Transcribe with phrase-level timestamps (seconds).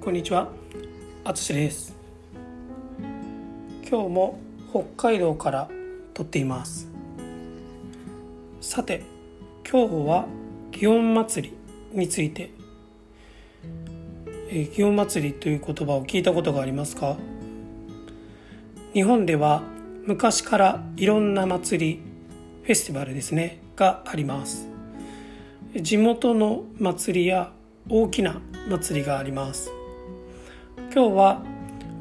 [0.00, 0.48] こんにちは。
[1.24, 1.94] あつしです。
[3.90, 4.38] 今日も
[4.70, 5.68] 北海道から
[6.14, 6.88] 撮っています。
[8.60, 9.02] さて
[9.68, 10.26] 今日は
[10.70, 12.50] 祇園祭りについて。
[14.48, 17.16] え祇園祭りという言葉を聞いたことがありますか？
[18.94, 19.62] 日本では
[20.04, 22.00] 昔からいろんな祭り
[22.62, 24.68] フェスティバルですねがあります。
[25.74, 27.52] 地元の祭りや
[27.90, 29.72] 大きな祭りがあります。
[30.98, 31.42] 今日は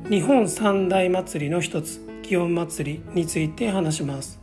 [0.09, 4.39] 日本三大祭りの一つ祇園祭について話します。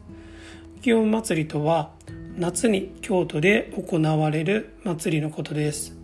[0.80, 1.90] 祇園祭とは
[2.36, 5.96] 夏に京都で行われる祭りのことです。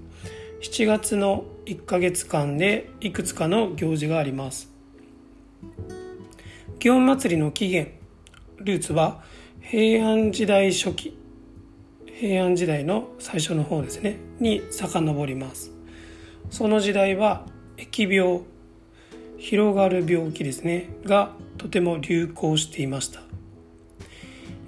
[0.63, 4.69] 7月の1ヶ月間でいくつかの行事があります。
[6.81, 7.93] 祇園祭の起源
[8.59, 9.23] ルーツは
[9.61, 11.17] 平安時代初期
[12.05, 15.70] 平安時代の最初の方ですねに遡ります。
[16.51, 17.47] その時代は
[17.81, 18.42] 疫病
[19.39, 23.20] 広がる病気ですねがとても流行していました。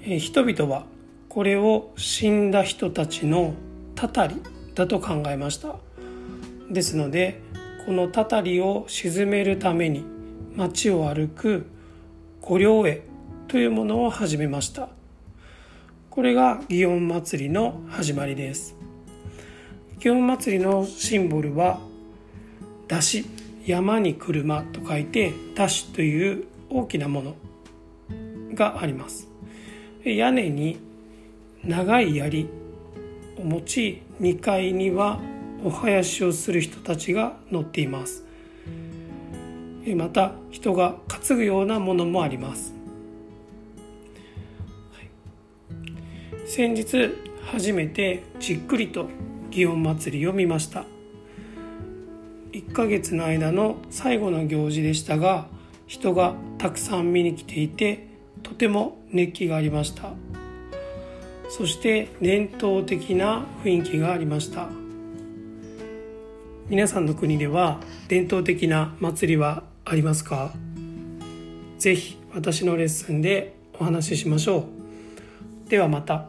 [0.05, 0.86] え人々は
[1.28, 3.55] これを死んだ人たちの
[3.94, 4.36] たたり
[4.74, 5.77] だと考えました。
[6.70, 7.40] ですので
[7.84, 10.05] このたたりを鎮めるために
[10.56, 11.66] 街を歩く
[12.40, 13.02] 御陵絵
[13.48, 14.88] というものを始めました。
[16.08, 18.74] これが祇園祭の始まりです。
[19.98, 21.80] 祇園祭のシンボルは
[22.92, 23.24] 出し
[23.64, 27.34] 山に車と書いて出しという大きなもの
[28.54, 29.28] があります。
[30.04, 30.78] 屋根に
[31.64, 32.48] 長い槍
[33.38, 35.20] を持ち2階には
[35.64, 38.26] お囃子をする人たちが乗っています。
[39.96, 42.74] また人が担ぐようなものもあります。
[46.44, 47.08] 先日
[47.46, 49.08] 初めてじっくりと
[49.50, 50.84] 祇園祭を見ました。
[52.53, 55.46] 1ヶ月の間の最後の行事でしたが
[55.86, 58.07] 人がたくさん見に来ていて
[58.42, 60.13] とても熱気がありました。
[61.48, 64.68] そして伝統的な雰囲気がありました。
[66.68, 70.52] 皆さんの国では伝統的な祭りはありますか？
[71.79, 74.67] ぜひ私のレッスンでお話ししましょ
[75.67, 75.70] う。
[75.70, 76.29] ではまた。